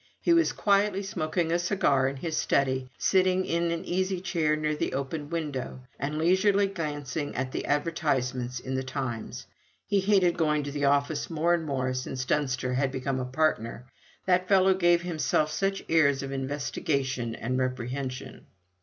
He 0.19 0.33
was 0.33 0.51
quietly 0.51 1.03
smoking 1.03 1.51
a 1.51 1.59
cigar 1.59 2.07
in 2.07 2.15
his 2.15 2.35
study, 2.35 2.89
sitting 2.97 3.45
in 3.45 3.69
an 3.69 3.85
easy 3.85 4.19
chair 4.19 4.55
near 4.55 4.73
the 4.75 4.93
open 4.93 5.29
window, 5.29 5.81
and 5.99 6.17
leisurely 6.17 6.65
glancing 6.65 7.35
at 7.35 7.45
all 7.45 7.51
the 7.51 7.65
advertisements 7.67 8.59
in 8.59 8.73
The 8.73 8.81
Times. 8.81 9.45
He 9.85 9.99
hated 9.99 10.39
going 10.39 10.63
to 10.63 10.71
the 10.71 10.85
office 10.85 11.29
more 11.29 11.53
and 11.53 11.65
more 11.67 11.93
since 11.93 12.25
Dunster 12.25 12.73
had 12.73 12.91
become 12.91 13.19
a 13.19 13.25
partner; 13.25 13.85
that 14.25 14.47
fellow 14.47 14.73
gave 14.73 15.03
himself 15.03 15.51
such 15.51 15.85
airs 15.87 16.23
of 16.23 16.31
investigation 16.31 17.35
and 17.35 17.59
reprehension. 17.59 18.47